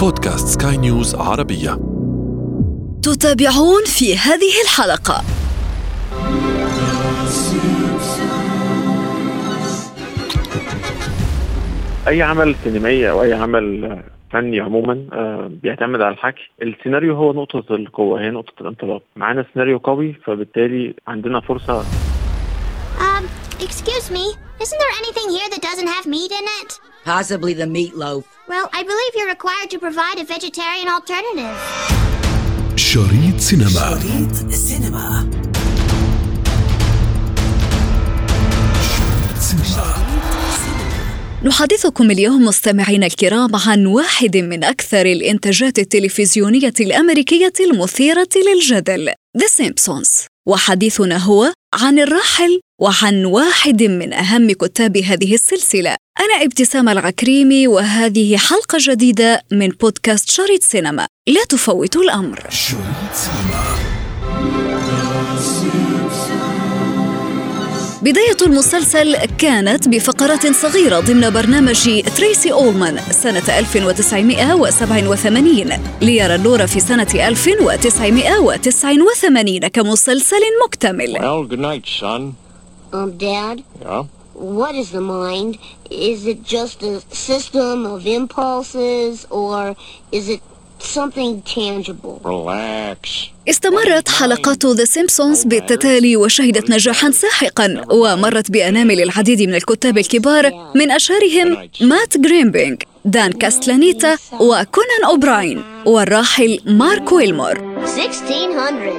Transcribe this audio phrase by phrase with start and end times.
[0.00, 1.70] بودكاست سكاي نيوز عربية.
[3.02, 5.24] تتابعون في هذه الحلقة.
[12.08, 14.02] أي عمل سينمائي أو أي عمل
[14.32, 16.50] فني عموما آه، بيعتمد على الحكي.
[16.62, 19.02] السيناريو هو نقطة القوة هي نقطة الانطلاق.
[19.16, 21.84] معانا سيناريو قوي فبالتالي عندنا فرصة.
[22.98, 23.24] Um,
[23.58, 24.26] excuse me,
[24.64, 26.89] isn't there anything here that doesn't have meat in it?
[27.04, 28.24] Possibly the meatloaf.
[28.48, 31.56] Well, I believe you're required to provide a vegetarian alternative.
[32.76, 35.30] شريط سينما شريط السينما
[41.44, 50.26] نحدثكم اليوم مستمعينا الكرام عن واحد من أكثر الإنتاجات التلفزيونية الأمريكية المثيرة للجدل The Simpsons
[50.46, 55.96] وحديثنا هو عن الراحل وعن واحد من أهم كتاب هذه السلسلة.
[56.20, 61.06] أنا ابتسام العكريمي وهذه حلقة جديدة من بودكاست شريط سينما.
[61.26, 62.42] لا تفوتوا الأمر.
[68.02, 75.70] بداية المسلسل كانت بفقرات صغيرة ضمن برنامج تريسي أولمان سنة 1987
[76.02, 81.18] ليرى النور في سنة 1989 كمسلسل مكتمل.
[81.18, 81.24] Well.
[82.92, 84.04] Um, Dad, Yeah?
[84.58, 85.52] what is the mind?
[85.90, 86.94] Is it just a
[87.28, 89.76] system of impulses or
[90.18, 90.40] is it
[90.96, 92.20] something tangible?
[92.24, 92.98] Relax.
[93.48, 100.90] استمرت حلقات The Simpsons بالتتالي وشهدت نجاحا ساحقا ومرت بأنامل العديد من الكتاب الكبار من
[100.90, 108.92] أشهرهم مات جرينينغ دان كاستلانيتا وكونان أوبراين والراحل مارك ويلمور 1600.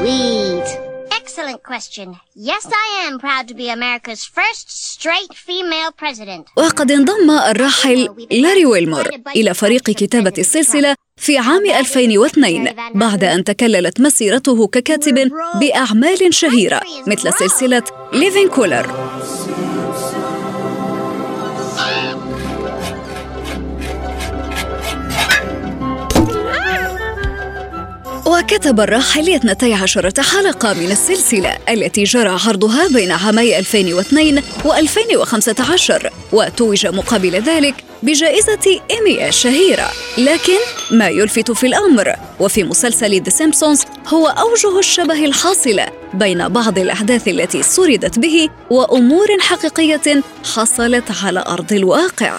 [0.00, 0.87] Sweet.
[1.28, 2.06] Excellent question.
[2.50, 6.46] Yes, I am proud to be America's first straight female president.
[6.56, 14.00] وقد انضم الراحل لاري ويلمور إلى فريق كتابة السلسلة في عام 2002 بعد أن تكللت
[14.00, 17.82] مسيرته ككاتب بأعمال شهيرة مثل سلسلة
[18.12, 18.86] ليفين كولر
[28.38, 37.30] وكتب الراحل 12 حلقة من السلسلة التي جرى عرضها بين عامي 2002 و2015 وتوج مقابل
[37.30, 39.90] ذلك بجائزة إيمي الشهيرة.
[40.18, 40.58] لكن
[40.90, 47.28] ما يلفت في الأمر وفي مسلسل The Simpsons هو أوجه الشبه الحاصلة بين بعض الأحداث
[47.28, 50.22] التي سردت به وأمور حقيقية
[50.54, 52.38] حصلت على أرض الواقع.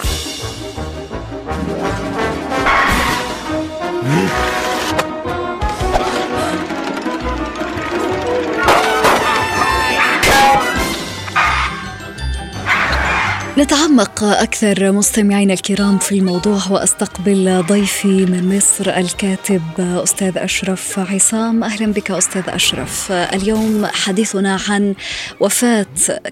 [13.60, 21.64] نتعمق أكثر مستمعينا الكرام في الموضوع وأستقبل ضيفي من مصر الكاتب أستاذ أشرف عصام.
[21.64, 23.12] أهلا بك أستاذ أشرف.
[23.12, 24.94] اليوم حديثنا عن
[25.40, 25.86] وفاة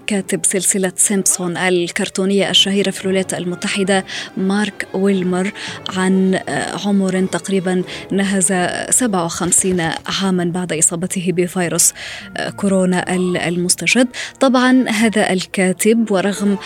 [0.07, 4.05] كاتب سلسلة سيمبسون الكرتونية الشهيرة في الولايات المتحدة
[4.37, 5.51] مارك ويلمر
[5.97, 6.39] عن
[6.85, 8.53] عمر تقريبا نهز
[8.89, 9.81] 57
[10.21, 11.93] عاما بعد إصابته بفيروس
[12.55, 13.13] كورونا
[13.47, 14.07] المستجد.
[14.39, 16.57] طبعا هذا الكاتب ورغم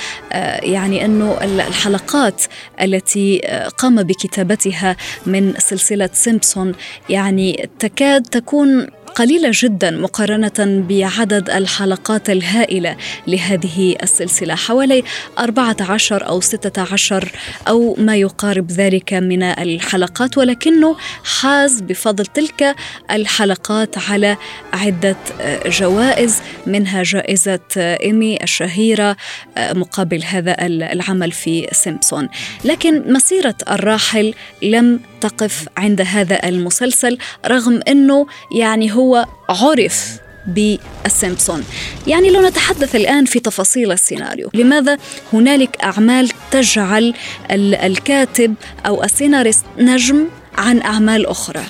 [0.61, 2.43] يعني أنه الحلقات
[2.81, 3.39] التي
[3.77, 6.71] قام بكتابتها من سلسلة سيمبسون
[7.09, 12.97] يعني تكاد تكون قليلة جدا مقارنة بعدد الحلقات الهائلة
[13.27, 14.55] لهذه السلسلة.
[14.55, 15.03] حوالي
[15.39, 17.31] 14 أو 16
[17.67, 22.75] أو ما يقارب ذلك من الحلقات ولكنه حاز بفضل تلك
[23.11, 24.37] الحلقات على
[24.73, 25.17] عدة
[25.65, 29.17] جوائز منها جائزة إيمي الشهيرة
[29.57, 32.29] مقابل هذا العمل في سيمبسون.
[32.65, 37.17] لكن مسيرة الراحل لم تقف عند هذا المسلسل
[37.47, 38.27] رغم أنه
[38.59, 41.63] يعني هو عرف بالسيمبسون.
[42.07, 44.97] يعني لو نتحدث الآن في تفاصيل السيناريو لماذا
[45.33, 47.13] هنالك أعمال تجعل
[47.51, 48.55] الكاتب
[48.87, 50.27] أو السيناريست نجم
[50.57, 51.63] عن أعمال أخرى؟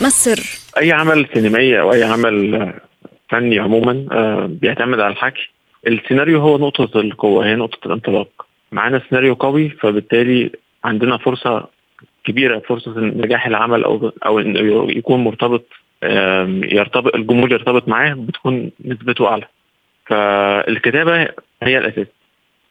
[0.00, 0.40] ما السر؟
[0.78, 2.72] أي عمل سينمائي أو أي عمل
[3.30, 5.50] فني عموما آه، بيعتمد على الحكي.
[5.86, 8.28] السيناريو هو نقطة القوة هي نقطة الانطلاق.
[8.72, 10.50] معانا سيناريو قوي فبالتالي
[10.84, 11.77] عندنا فرصة
[12.28, 15.64] كبيرة فرصة نجاح العمل أو أو إنه يكون مرتبط
[16.72, 19.44] يرتبط الجمهور يرتبط معاه بتكون نسبته أعلى.
[20.06, 21.28] فالكتابة
[21.62, 22.06] هي الأساس.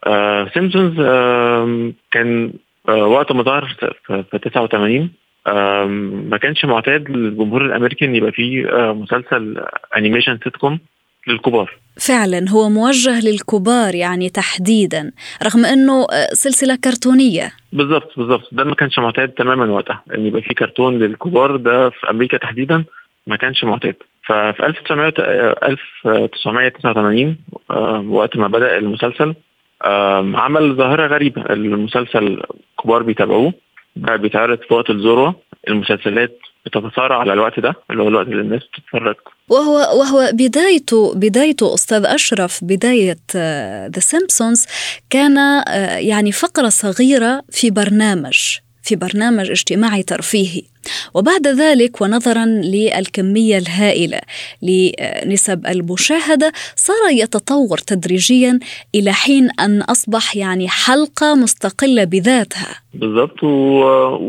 [0.06, 2.54] آه، سيمبسونز آم، كان
[2.90, 3.76] آه، وقت ما ظهر
[4.06, 5.10] في في 89
[5.48, 5.90] آم،
[6.30, 9.64] ما كانش معتاد للجمهور الأمريكي إن يبقى فيه آه، مسلسل
[9.98, 10.80] animation sitcom
[11.28, 11.78] للكبار.
[12.00, 15.12] فعلا هو موجه للكبار يعني تحديدا
[15.44, 17.52] رغم إنه آه، سلسلة كرتونية.
[17.74, 18.50] بالظبط بالظبط.
[18.52, 20.04] ده ما كانش معتاد تماما وقتها.
[20.16, 22.84] إن يبقى في كرتون للكبار ده في أمريكا تحديدا
[23.28, 23.96] ما كانش معتاد.
[24.26, 25.14] ففي 1900
[25.64, 27.38] 1989
[27.72, 29.36] آه، وقت ما بدأ المسلسل
[30.36, 31.42] عمل ظاهرة غريبة.
[31.50, 32.42] المسلسل
[32.84, 33.54] كبار بيتابعوه.
[33.96, 35.36] بيتعرض في وقت الذروة.
[35.68, 39.16] المسلسلات بتتسارع على الوقت ده اللي هو الوقت اللي الناس بتتفرج.
[39.50, 43.18] وهو وهو بدايته بدايته أستاذ أشرف بداية
[43.88, 44.66] the سيمبسونز
[45.10, 48.58] كان آه، يعني فقرة صغيرة في برنامج.
[48.88, 50.62] في برنامج اجتماعي ترفيهي.
[51.14, 54.20] وبعد ذلك ونظرا للكمية الهائلة
[54.62, 58.60] لنسب المشاهدة صار يتطور تدريجيا
[58.96, 62.68] إلى حين أن أصبح يعني حلقة مستقلة بذاتها.
[62.94, 63.48] بالظبط و-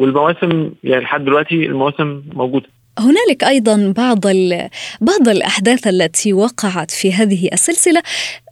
[0.01, 2.67] والمواسم يعني لحد دلوقتي المواسم موجودة.
[2.99, 4.21] هنالك أيضا بعض
[5.01, 8.03] بعض الأحداث التي وقعت في هذه السلسلة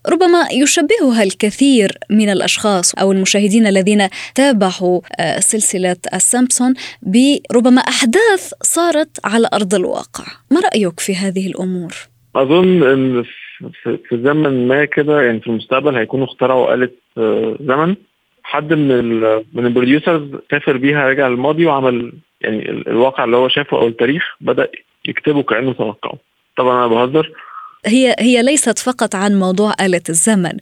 [0.09, 9.09] ربما يشبهها الكثير من الأشخاص أو المشاهدين الذين تابعوا آه، سلسلة السامسون بربما أحداث صارت
[9.25, 11.93] على أرض الواقع، ما رأيك في هذه الأمور؟
[12.37, 13.23] أظن إن
[13.83, 17.95] في- زمن ما كده يعني في المستقبل هيكونوا اخترعوا آلة آه، زمن
[18.43, 19.21] حد من
[19.55, 24.23] من البروديوسرز سافر بيها رجع للماضي وعمل يعني ال- الواقع اللي هو شافه أو التاريخ
[24.41, 24.69] بدأ
[25.09, 26.19] يكتبه كأنه توقعه.
[26.57, 27.33] طبعا أنا بهزر.
[27.87, 30.53] هي هي ليست فقط عن موضوع آلة الزمن،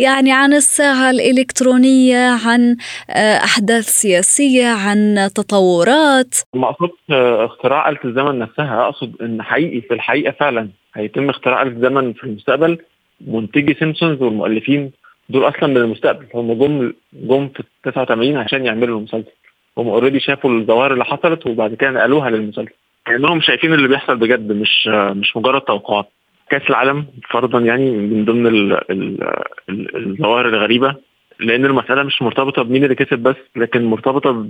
[0.00, 2.76] يعني عن الساعة الإلكترونية، عن
[3.10, 8.88] آه، أحداث سياسية، عن تطورات، ما اقصدش آه، اختراع آلة الزمن نفسها.
[8.88, 12.78] أقصد إن حقيقي في الحقيقة فعلا هيتم اختراع آلة الزمن في المستقبل.
[13.26, 14.90] منتجي سيمبسونز والمؤلفين
[15.28, 19.30] دول أصلا من المستقبل هم جم جم في 89 عشان يعملوا المسلسل.
[19.78, 22.68] هم already شافوا الظواهر اللي حصلت وبعد كده نقلوها للمسلسل.
[23.06, 26.08] كانهم شايفين اللي بيحصل بجد مش مش مجرد توقعات.
[26.50, 29.22] كأس العالم فرضا يعني من ضمن ال- ال-
[29.70, 30.94] ال- الظواهر الغريبة
[31.40, 34.46] لأن المسألة مش مرتبطة بمين اللي كسب بس لكن مرتبطة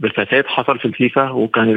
[0.00, 1.70] بفساد حصل في الفيفا وكان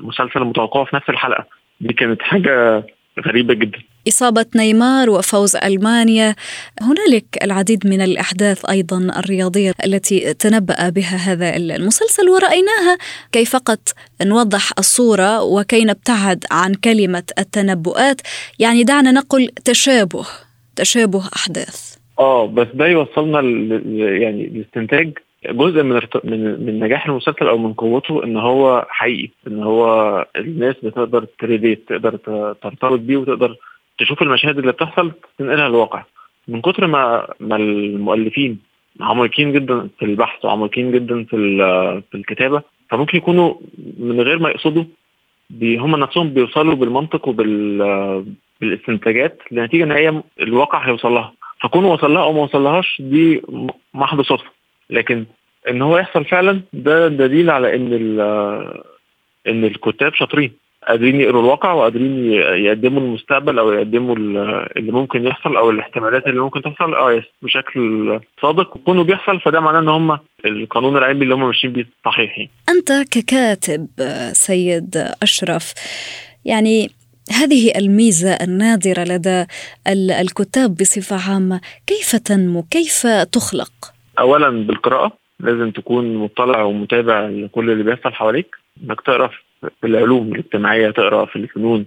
[0.00, 1.44] المسلسل متوقع في نفس الحلقة.
[1.80, 2.84] دي كانت حاجة
[3.26, 3.78] غريبة جدا.
[4.08, 6.34] إصابة نيمار وفوز ألمانيا.
[6.80, 12.28] هنالك العديد من الأحداث أيضا الرياضية التي تنبأ بها هذا المسلسل.
[12.28, 12.98] ورأيناها
[13.32, 13.80] كي فقط
[14.22, 18.20] نوضح الصورة وكي نبتعد عن كلمة التنبؤات.
[18.58, 20.26] يعني دعنا نقل تشابه
[20.76, 21.96] تشابه أحداث.
[22.18, 23.40] آه بس ده يوصلنا
[24.20, 29.62] يعني لاستنتاج جزء من من من نجاح المسلسل أو من قوته إن هو حقيقي إن
[29.62, 29.86] هو
[30.36, 32.16] الناس بتقدر تريليت تقدر
[32.62, 33.56] ترتبط بيه وتقدر
[33.98, 36.04] تشوف المشاهد اللي بتحصل تنقلها للواقع.
[36.48, 38.58] من كتر ما ما المؤلفين
[39.00, 41.36] عميقين جدا في البحث وعميقين جدا في
[42.10, 43.54] في الكتابة فممكن يكونوا
[43.98, 44.84] من غير ما يقصدوا
[45.62, 48.26] هم نفسهم بيوصلوا بالمنطق وبال
[48.60, 51.32] بالاستنتاجات لنتيجة هي الواقع هيوصل لها.
[51.60, 53.42] فكونه وصل لها أو ما وصلهاش دي
[53.94, 54.55] محض صدفة.
[54.90, 55.24] لكن
[55.70, 58.82] إن هو يحصل فعلا ده دليل على إن ال-
[59.48, 60.52] إن الكتاب شاطرين.
[60.88, 62.32] قادرين يقروا الواقع وقادرين
[62.64, 64.36] يقدموا المستقبل أو يقدموا ال-
[64.78, 68.76] اللي ممكن يحصل أو الاحتمالات اللي ممكن تحصل آه بشكل صادق.
[68.76, 72.50] وكونه بيحصل فده معناه إن هم القانون العلمي اللي هم ماشيين بيه صحيح يعني.
[72.68, 75.72] أنت ككاتب آه، سيد أشرف
[76.44, 76.90] يعني
[77.32, 79.44] هذه الميزة النادرة لدى
[79.88, 83.72] ال- الكتاب بصفة عامة كيف تنمو؟ كيف تخلق؟
[84.18, 89.30] اولا بالقراءة لازم تكون مطلع ومتابع لكل اللي بيحصل حواليك إنك تقرأ
[89.80, 91.86] في العلوم الاجتماعية تقرأ في الفنون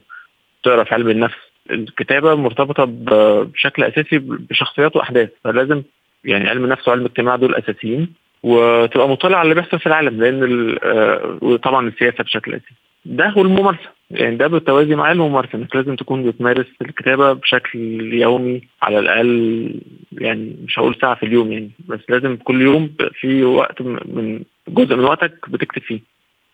[0.63, 1.37] تقرأ في علم النفس.
[1.71, 5.83] الكتابة مرتبطة بشكل أساسي بشخصيات وأحداث فلازم
[6.23, 8.13] يعني علم النفس وعلم الاجتماع دول أساسيين
[8.43, 12.73] وتبقى مطلع على اللي بيحصل في العالم لأن آه، وطبعا السياسة بشكل أساسي.
[13.05, 17.79] ده والممارسه يعني ده بالتوازي مع الممارسه انك لازم تكون بتمارس الكتابة بشكل
[18.13, 19.71] يومي على الأقل
[20.11, 22.89] يعني مش هقول ساعة في اليوم يعني بس لازم كل يوم
[23.19, 25.99] في وقت من جزء من وقتك بتكتب فيه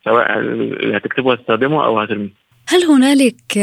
[0.04, 3.56] سواء اللي هتكتبه هتستخدمه أو هترميه هل هنالك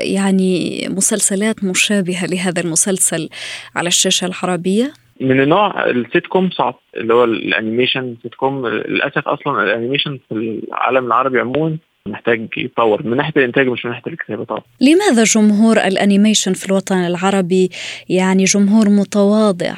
[0.00, 3.28] يعني مسلسلات مشابهة لهذا المسلسل
[3.76, 9.62] على الشاشة العربية؟ من النوع السيت كوم صعب اللي هو ال animation sitcom للأسف أصلا
[9.62, 11.76] ال animation في العالم العربي عموما
[12.08, 14.62] محتاج يتطور من ناحية الإنتاج مش من ناحية الكتابة طبعا.
[14.80, 17.70] لماذا جمهور ال animation في الوطن العربي؟
[18.08, 19.74] يعني جمهور متواضع؟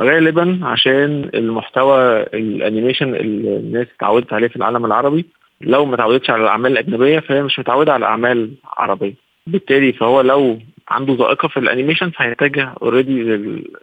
[0.00, 5.26] غالبا عشان المحتوى ال animation اللي الناس اتعودت عليه في العالم العربي
[5.60, 9.14] لو ما اتعودتش على الأعمال الأجنبية فهي مش متعودة على أعمال عربية.
[9.46, 13.22] بالتالي فهو لو عنده ذائقة في ال animation فهيتجه already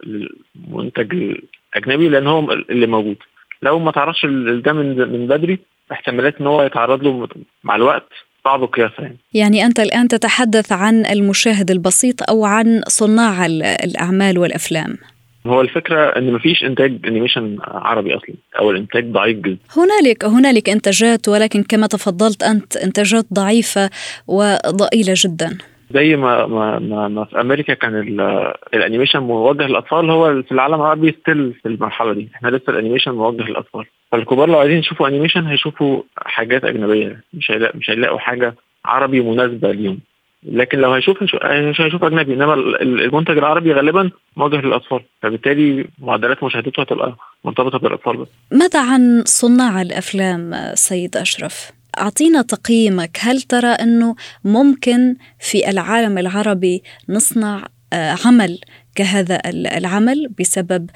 [0.04, 1.14] للمنتج
[1.74, 3.16] الأجنبي لأن هو اللي موجود.
[3.62, 5.58] لو ما تعرفش ده من بدري
[5.92, 7.28] احتمالات إن هو يتعرض له
[7.64, 8.08] مع الوقت
[8.44, 9.16] صعب قياسها يعني.
[9.34, 14.98] يعني أنت الآن تتحدث عن المشاهد البسيط أو عن صناع الأعمال والأفلام.
[15.46, 19.56] هو الفكرة إن مفيش إنتاج animation عربي أصلا أو الإنتاج ضعيف جدا.
[19.76, 23.90] هنالك هنالك إنتاجات ولكن كما تفضلت أنت إنتاجات ضعيفة
[24.26, 25.58] وضئيلة جدا.
[25.94, 27.94] زي ما ما ما, في أمريكا كان
[28.74, 32.28] ال animation موجه للأطفال هو في العالم العربي still في المرحلة دي.
[32.34, 33.84] إحنا لسه ال animation موجه للأطفال.
[34.12, 39.72] فالكبار لو عايزين يشوفوا animation هيشوفوا حاجات أجنبية مش هيلاقوا مش هيلاقوا حاجة عربي مناسبة
[39.72, 39.98] ليهم.
[40.42, 42.34] لكن لو هيشوف مش هيشوف أجنبي.
[42.34, 45.00] إنما المنتج العربي غالبا موجه للأطفال.
[45.22, 48.28] فبالتالي معدلات مشاهدته هتبقى مرتبطة بالأطفال بس.
[48.52, 56.82] ماذا عن صناع الأفلام سيد أشرف؟ أعطينا تقييمك هل ترى أنه ممكن في العالم العربي
[57.08, 58.60] نصنع عمل
[58.94, 60.90] كهذا العمل بسبب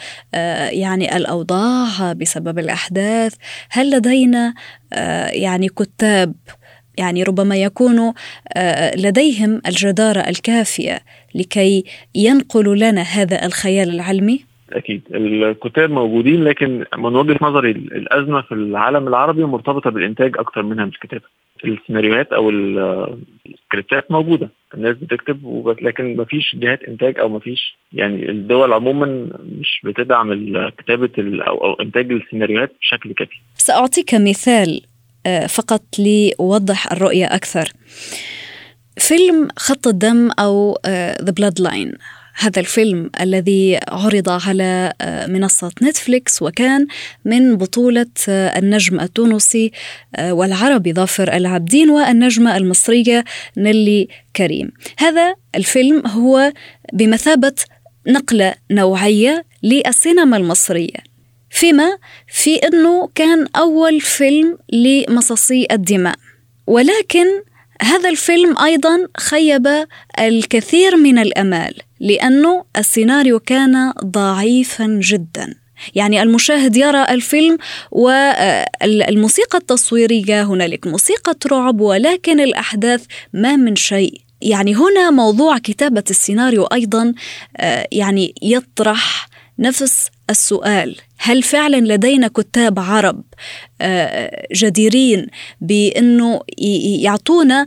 [0.71, 3.35] يعني الأوضاع بسبب الأحداث
[3.71, 4.55] هل لدينا
[5.29, 6.35] يعني كتاب
[6.99, 8.13] يعني ربما يكونوا
[8.97, 11.01] لديهم الجدارة الكافية
[11.35, 11.85] لكي
[12.15, 15.03] ينقلوا لنا هذا الخيال العلمي؟ أكيد.
[15.15, 20.91] الكتاب موجودين لكن من وجهة نظري الأزمة في العالم العربي مرتبطة بالإنتاج أكثر منها من
[20.91, 21.25] الكتابه
[21.65, 24.51] السيناريوهات أو ال scriptات موجودة.
[24.75, 29.29] الناس بتكتب لكن ما فيش جهات إنتاج أو ما فيش يعني الدول عموما
[29.61, 33.37] مش بتدعم كتابة أو, أو إنتاج السيناريوهات بشكل كافي.
[33.55, 34.81] سأعطيك مثال
[35.49, 37.73] فقط لوضح الرؤية أكثر.
[38.99, 40.79] فيلم خط الدم أو
[41.23, 41.93] the blood line
[42.39, 44.93] هذا الفيلم الذي عرض على
[45.29, 46.87] منصة نتفليكس وكان
[47.25, 49.73] من بطولة النجم التونسي
[50.21, 53.25] والعربي ظافر العابدين والنجمة المصرية
[53.57, 54.73] نيلي كريم.
[54.99, 56.53] هذا الفيلم هو
[56.93, 57.55] بمثابة
[58.07, 60.99] نقلة نوعية للسينما المصرية
[61.51, 66.17] فيما في أنه كان أول فيلم لمصاصي الدماء.
[66.67, 67.27] ولكن
[67.83, 69.69] هذا الفيلم أيضا خيب
[70.19, 71.75] الكثير من الأمال.
[72.01, 75.55] لأنه السيناريو كان ضعيفا جدا.
[75.95, 77.59] يعني المشاهد يرى الفيلم
[77.91, 84.21] والموسيقى التصويرية هنالك موسيقى رعب ولكن الأحداث ما من شيء.
[84.43, 87.15] يعني هنا موضوع كتابة السيناريو أيضا
[87.93, 90.97] يعني يطرح نفس السؤال.
[91.19, 93.23] هل فعلا لدينا كتاب عرب
[94.55, 95.27] جديرين
[95.61, 96.41] بأنه
[97.01, 97.67] يعطونا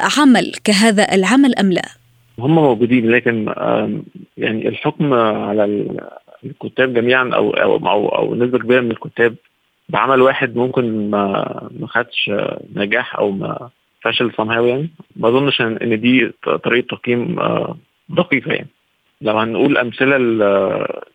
[0.00, 1.88] عمل كهذا العمل أم لا؟
[2.38, 3.54] هم موجودين لكن
[4.36, 5.64] يعني الحكم على
[6.44, 9.34] الكتاب جميعا أو أو أو, أو نسبة كبيرة من الكتاب
[9.88, 12.30] بعمل واحد ممكن ما ما خدش
[12.74, 13.70] نجاح أو ما
[14.02, 14.90] فشل somehow يعني.
[15.16, 16.32] ما أظنش إن دي
[16.64, 17.36] طريقة تقييم
[18.08, 18.68] دقيقة يعني.
[19.20, 20.16] لو هنقول أمثلة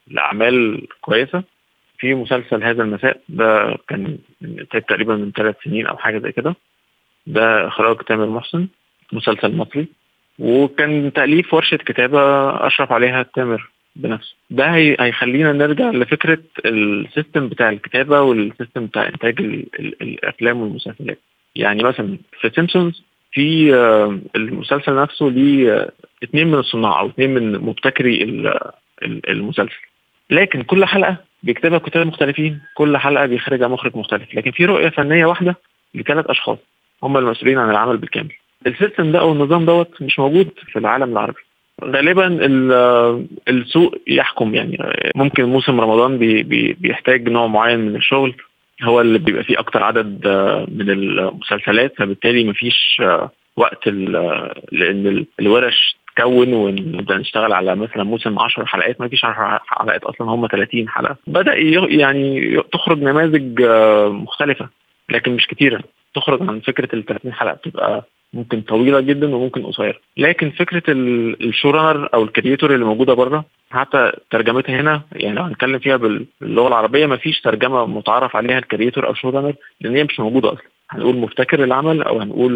[0.07, 1.43] لأعمال كويسة
[1.97, 4.17] في مسلسل هذا المساء ده كان
[4.71, 6.55] تقريبا من ثلاث سنين أو حاجة زي كده
[7.27, 8.67] ده إخراج تامر محسن
[9.13, 9.87] مسلسل مصري.
[10.39, 14.35] وكان تأليف ورشة كتابة أشرف عليها تامر بنفسه.
[14.49, 14.65] ده
[14.99, 19.39] هيخلينا نرجع لفكرة ال system بتاع الكتابة وال system بتاع إنتاج
[20.01, 21.19] الأفلام والمسلسلات.
[21.55, 23.73] يعني مثلا في سيمبسونز في
[24.35, 25.89] المسلسل نفسه ليه
[26.23, 28.23] اثنين من الصناع أو اثنين من مبتكري
[29.03, 29.79] المسلسل.
[30.29, 34.35] لكن كل حلقة بيكتبها كتاب مختلفين كل حلقة بيخرجها مخرج مختلف.
[34.35, 35.55] لكن في رؤية فنية واحدة
[35.95, 36.57] لثلاث أشخاص
[37.03, 38.31] هم المسؤولين عن العمل بالكامل.
[38.67, 41.41] ال system ده أو النظام دوت مش موجود في العالم العربي.
[41.83, 42.27] غالبا
[43.47, 44.77] السوق يحكم يعني.
[45.15, 48.35] ممكن موسم رمضان بي بي بيحتاج نوع معين من الشغل.
[48.83, 50.27] هو اللي بيبقى فيه أكتر عدد
[50.71, 53.01] من المسلسلات فبالتالي مفيش
[53.57, 53.87] وقت
[54.71, 59.01] لأن الورش تكون ونبدأ نشتغل على مثلا موسم 10 حلقات.
[59.01, 61.15] ما فيش 10 حلقات أصلا هم 30 حلقة.
[61.27, 61.53] بدأ
[61.89, 63.61] يعني تخرج نماذج
[64.07, 64.69] مختلفة
[65.09, 65.83] لكن مش كتيرة.
[66.15, 67.53] تخرج عن فكرة ال 30 حلقة.
[67.53, 69.99] بتبقى ممكن طويلة جدا وممكن قصيرة.
[70.17, 75.43] لكن فكرة ال showrunner أو ال creator اللي موجودة بره حتى ترجمتها هنا يعني لو
[75.43, 80.03] هنتكلم فيها باللغة العربية ما فيش ترجمة متعارف عليها ال creator أو showrunner لأن هي
[80.03, 80.63] مش موجودة أصلا.
[80.89, 82.53] هنقول مبتكر العمل أو هنقول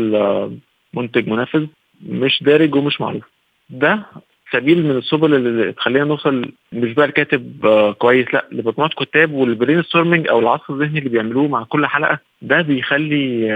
[0.93, 1.65] منتج منفذ
[2.05, 3.23] مش دارج ومش معروف.
[3.69, 4.05] ده
[4.51, 10.27] سبيل من السبل اللي تخلينا نوصل مش بقى الكاتب كويس لا لمجموعه كتاب وال brainstorming
[10.27, 13.47] أو العصف الذهني اللي بيعملوه مع كل حلقة ده بيخلي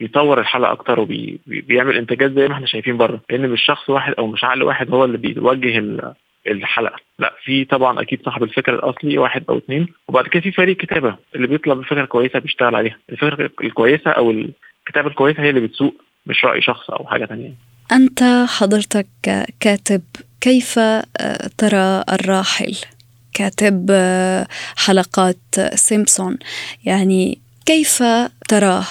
[0.00, 4.26] يطور الحلقة أكتر وبيعمل انتاجات زي ما إحنا شايفين بره لأن مش شخص واحد أو
[4.26, 5.82] مش عقل واحد هو اللي بيوجه
[6.46, 10.76] الحلقة لا في طبعا أكيد صاحب الفكرة الأصلي واحد أو اثنين وبعد كده في فريق
[10.76, 12.96] كتابة اللي بيطلع بفكره كويسة بيشتغل عليها.
[13.12, 15.94] الفكرة الكويسة أو الكتابة الكويسة هي اللي بتسوق
[16.26, 17.52] مش رأي شخص أو حاجة ثانية
[17.92, 19.06] أنت حضرتك
[19.60, 20.02] كاتب
[20.40, 20.78] كيف
[21.58, 22.76] ترى الراحل؟
[23.34, 23.90] كاتب
[24.76, 25.38] حلقات
[25.74, 26.38] سيمبسون.
[26.84, 28.02] يعني كيف
[28.48, 28.84] تراه؟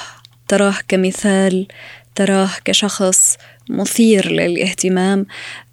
[0.48, 1.68] تراه كمثال؟
[2.16, 3.38] تراه كشخص
[3.70, 5.26] مثير للاهتمام؟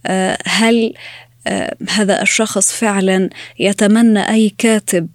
[0.07, 0.95] آه، هل
[1.47, 5.09] آه، هذا الشخص فعلا يتمنى أي كاتب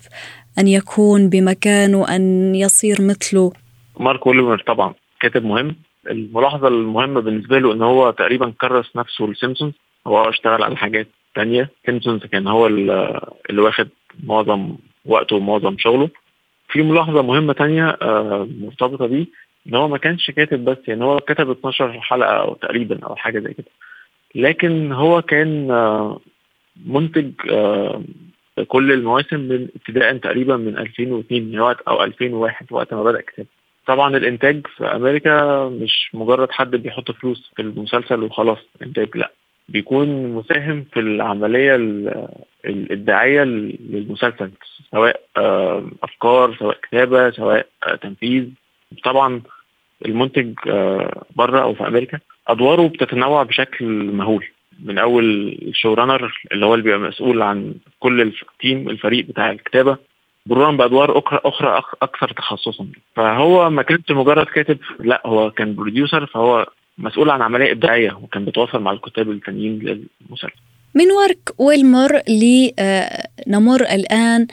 [0.60, 3.54] أن يكون بمكانه أن يصير مثله؟
[4.00, 4.94] مارك ويلمور طبعا.
[5.22, 5.76] كاتب مهم.
[6.10, 9.74] الملاحظة المهمة بالنسبة له إن هو تقريبا كرس نفسه لسيمبسونز
[10.10, 11.70] هو اشتغل على حاجات تانية.
[11.86, 13.90] سيمبسونز كان هو اللي واخد
[14.24, 14.76] معظم
[15.06, 16.10] وقته ومعظم شغله.
[16.70, 19.26] في ملاحظة مهمة تانية آه، مرتبطة بيه
[19.68, 23.40] إن هو ما كانش كاتب بس يعني هو كتب 12 حلقة أو تقريبا أو حاجة
[23.40, 23.68] زي كده.
[24.36, 26.20] لكن هو كان آه،
[26.86, 28.04] منتج آه،
[28.68, 33.46] كل المواسم من ابتداء تقريبا من 2002 وقت أو 2001 وقت ما بدأ كتابة.
[33.88, 39.32] طبعا الإنتاج في أمريكا مش مجرد حد بيحط فلوس في المسلسل وخلاص إنتاج لا.
[39.72, 41.76] بيكون مساهم في العملية
[42.66, 44.52] الابداعيه للمسلسل
[44.92, 47.68] سواء آه، أفكار سواء كتابة سواء
[48.02, 48.46] تنفيذ.
[49.04, 49.42] طبعا
[50.06, 50.54] المنتج
[51.36, 54.46] بره أو في أمريكا أدواره بتتنوع بشكل مهول.
[54.84, 59.26] من أول ال show runner اللي هو اللي بيبقى مسؤول عن كل ال team الفريق
[59.26, 59.98] بتاع الكتابة
[60.46, 62.88] مرورا بأدوار أخرى أخرى أكثر تخصصا.
[63.16, 66.68] فهو ما كانش مجرد كاتب لا هو كان producer فهو
[67.00, 70.54] مسؤول عن عملية إبداعية وكان بيتواصل مع الكتاب التانيين للمسلسل.
[70.96, 72.22] مارك ويلمور
[73.48, 74.48] لنمر الآن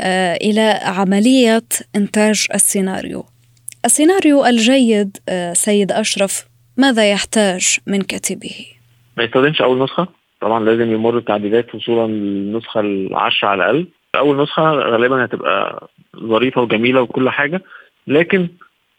[0.00, 1.62] آه، إلى عملية
[1.96, 3.24] إنتاج السيناريو.
[3.84, 6.44] السيناريو الجيد آه، سيد أشرف
[6.76, 8.66] ماذا يحتاج من كاتبه؟
[9.16, 10.08] ما يستخدمش أول نسخة؟
[10.40, 13.86] طبعا لازم يمر بتعديلات وصولا للنسخة العشرة على الأقل.
[14.16, 17.62] أول نسخة غالبا هتبقى ظريفة وجميلة وكل حاجة
[18.06, 18.48] لكن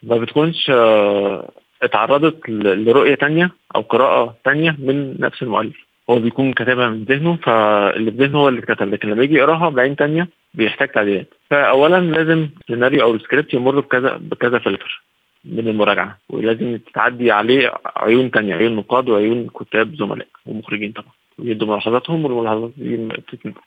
[0.02, 1.50] ما بتكونش آه،
[1.82, 5.76] اتعرضت لرؤية تانية أو قراءة تانية من نفس المؤلف.
[6.10, 9.68] هو بيكون كاتبها من ذهنه فاللي في ذهنه هو اللي كتب لكن لما يجي يقراها
[9.68, 11.34] بعين تانية بيحتاج تعديلات.
[11.50, 15.02] فاولا لازم السيناريو أو السكريبت يمر بكذا بكذا فلتر
[15.44, 21.12] من المراجعة ولازم تعدي عليه عيون تانية عيون نقاد وعيون كتاب زملاء ومخرجين طبعا.
[21.38, 23.08] يدوا ملاحظاتهم والملاحظات دي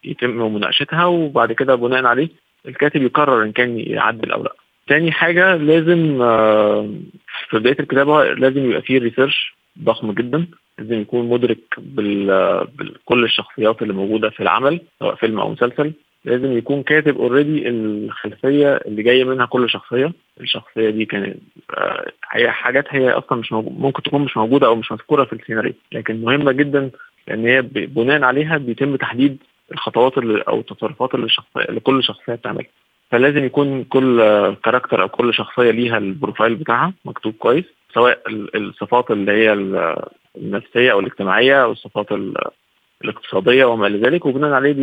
[0.04, 2.30] يتم مناقشتها وبعد كده بناء عليه
[2.68, 4.56] الكاتب يقرر إن كان يعدل أو لأ.
[4.88, 6.90] تاني حاجة لازم آه،
[7.50, 10.48] في بداية الكتابة لازم يبقى فيه research ضخم جدا
[10.80, 15.94] لازم يكون مدرك بكل الشخصيات اللي موجودة في العمل سواء فيلم أو مسلسل.
[16.26, 20.14] لازم يكون كاتب already الخلفية اللي جاية منها كل شخصية.
[20.42, 21.38] الشخصية دي كانت
[21.78, 25.34] آه، هي حاجات هي أصلا مش موجود ممكن تكون مش موجودة أو مش مذكورة في
[25.34, 26.92] السيناريو لكن مهمة جدا
[27.28, 29.38] لأن هي بناء عليها بيتم تحديد
[29.72, 32.70] الخطوات اللي أو التصرفات اللي, الشخصية اللي كل شخصية بتعملها.
[33.12, 34.18] فلازم يكون كل
[34.64, 38.22] character أو كل شخصية ليها ال profile بتاعها مكتوب كويس سواء
[38.56, 39.54] الصفات اللي هي
[40.38, 42.08] النفسية أو الاجتماعية أو الصفات
[43.04, 44.74] الاقتصادية وما إلى ذلك وبناء عليه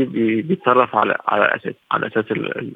[0.42, 2.24] بيتصرف على على أساس على أساس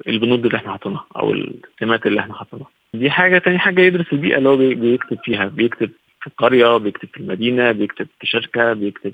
[0.07, 2.67] البنود اللي إحنا حاطينها أو السمات اللي إحنا حاطينها.
[2.93, 5.89] دي حاجة تاني حاجة يدرس البيئة اللي هو بيكتب فيها بيكتب
[6.21, 9.13] في القريه بيكتب في المدينة بيكتب في شركة بيكتب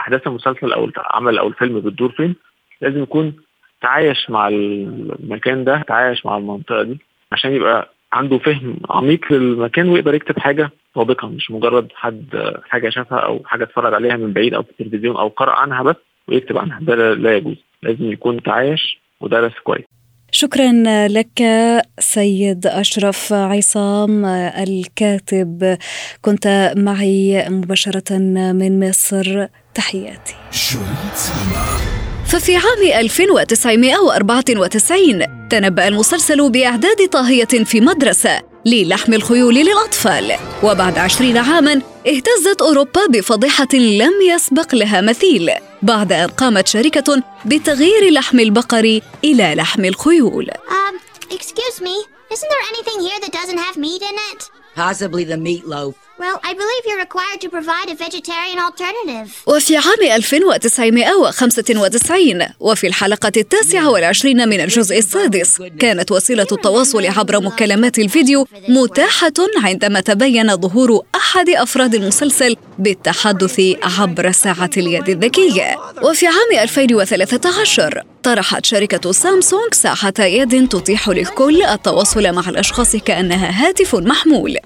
[0.00, 2.34] أحداث المسلسل أو العمل أو الفيلم بتدور فين
[2.80, 3.34] لازم يكون
[3.82, 6.98] تعايش مع المكان ده تعايش مع المنطقة دي
[7.32, 13.18] عشان يبقى عنده فهم عميق للمكان ويقدر يكتب حاجة صادقه مش مجرد حد حاجة شافها
[13.18, 15.96] أو حاجة اتفرج عليها من بعيد أو في التلفزيون أو قرأ عنها بس
[16.28, 16.78] ويكتب عنها.
[16.82, 17.56] ده لا يجوز.
[17.82, 19.84] لازم يكون تعايش ودرس كويس.
[20.32, 20.72] شكرا
[21.08, 21.42] لك
[21.98, 25.78] سيد أشرف عصام الكاتب.
[26.22, 28.18] كنت معي مباشرة
[28.52, 29.46] من مصر.
[29.74, 30.34] تحياتي.
[32.32, 41.82] ففي عام 1994 تنبأ المسلسل بإعداد طاهية في مدرسة للحم الخيول للأطفال وبعد عشرين عاماً
[42.06, 45.50] اهتزت أوروبا بفضيحة لم يسبق لها مثيل
[45.82, 50.94] بعد أن قامت شركة بتغيير لحم البقر إلى لحم الخيول um,
[51.34, 51.96] Excuse me,
[52.32, 54.50] isn't there anything here that doesn't have meat in it?
[54.74, 55.94] Possibly the meatloaf.
[56.18, 59.28] Well, I believe you're required to provide a vegetarian alternative.
[59.46, 67.98] وفي عام 1995 وفي الحلقة التاسعة والعشرين من الجزء السادس كانت وسيلة التواصل عبر مكالمات
[67.98, 76.58] الفيديو متاحة عندما تبين ظهور أحد أفراد المسلسل بالتحدث عبر ساعة اليد الذكية وفي عام
[76.62, 84.56] 2013 طرحت شركة سامسونج ساعة يد تتيح للكل التواصل مع الأشخاص كأنها هاتف محمول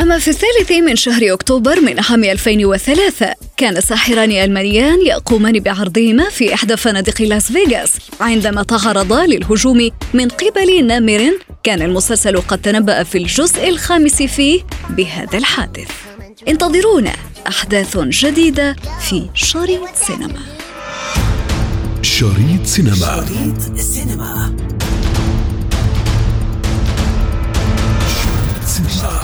[0.00, 6.54] أما في الثالث من شهر أكتوبر من عام 2003 كان ساحران ألمانيان يقومان بعرضهما في
[6.54, 11.30] إحدى فنادق لاس فيغاس عندما تعرضا للهجوم من قبل نامر
[11.62, 15.88] كان المسلسل قد تنبأ في الجزء الخامس فيه بهذا الحادث.
[16.48, 17.12] انتظرونا
[17.48, 20.40] أحداث جديدة في شريط سينما
[22.02, 22.94] شريط سينما.
[23.26, 24.56] شريط سينما.
[28.14, 29.23] شريط سينما.